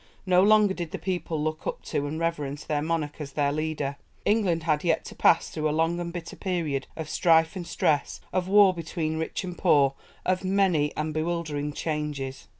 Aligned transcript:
No 0.25 0.41
longer 0.41 0.73
did 0.73 0.89
the 0.89 0.97
people 0.97 1.39
look 1.39 1.67
up 1.67 1.83
to 1.83 2.07
and 2.07 2.19
reverence 2.19 2.63
their 2.63 2.81
monarch 2.81 3.21
as 3.21 3.33
their 3.33 3.51
leader. 3.51 3.97
England 4.25 4.63
had 4.63 4.83
yet 4.83 5.05
to 5.05 5.15
pass 5.15 5.49
through 5.51 5.69
a 5.69 5.69
long 5.69 5.99
and 5.99 6.11
bitter 6.11 6.35
period 6.35 6.87
of 6.95 7.07
'strife 7.07 7.55
and 7.55 7.67
stress,' 7.67 8.19
of 8.33 8.47
war 8.47 8.73
between 8.73 9.17
rich 9.19 9.43
and 9.43 9.59
poor, 9.59 9.93
of 10.25 10.43
many 10.43 10.91
and 10.97 11.13
bewildering 11.13 11.71
changes. 11.71 12.47